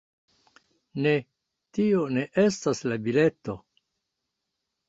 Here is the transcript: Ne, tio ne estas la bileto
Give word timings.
Ne, 1.07 1.11
tio 1.79 2.01
ne 2.15 2.25
estas 2.47 2.81
la 2.93 2.99
bileto 3.09 3.59